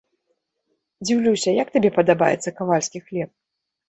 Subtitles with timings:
[1.05, 3.31] Дзіўлюся, як табе падабаецца кавальскі хлеб?